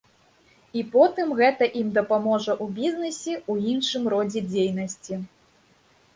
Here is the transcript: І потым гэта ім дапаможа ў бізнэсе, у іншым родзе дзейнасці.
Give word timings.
І 0.79 0.81
потым 0.95 1.27
гэта 1.41 1.67
ім 1.81 1.91
дапаможа 1.97 2.53
ў 2.63 2.73
бізнэсе, 2.79 3.37
у 3.53 3.59
іншым 3.75 4.09
родзе 4.17 4.45
дзейнасці. 4.51 5.21